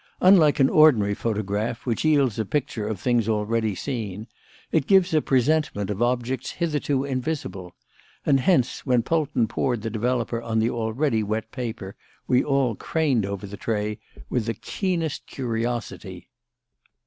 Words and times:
Unlike 0.19 0.59
an 0.61 0.69
ordinary 0.71 1.13
photograph, 1.13 1.85
which 1.85 2.03
yields 2.03 2.39
a 2.39 2.43
picture 2.43 2.87
of 2.87 2.99
things 2.99 3.29
already 3.29 3.75
seen, 3.75 4.25
it 4.71 4.87
gives 4.87 5.13
a 5.13 5.21
presentment 5.21 5.91
of 5.91 6.01
objects 6.01 6.53
hitherto 6.53 7.03
invisible; 7.05 7.75
and 8.25 8.39
hence, 8.39 8.83
when 8.83 9.03
Polton 9.03 9.47
poured 9.47 9.83
the 9.83 9.91
developer 9.91 10.41
on 10.41 10.57
the 10.57 10.71
already 10.71 11.21
wet 11.21 11.51
paper, 11.51 11.95
we 12.25 12.43
all 12.43 12.73
craned 12.73 13.27
over 13.27 13.45
the 13.45 13.57
tray 13.57 13.99
with 14.27 14.47
the 14.47 14.55
keenest 14.55 15.27
curiosity. 15.27 16.29